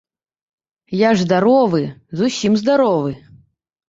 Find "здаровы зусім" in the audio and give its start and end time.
1.27-2.57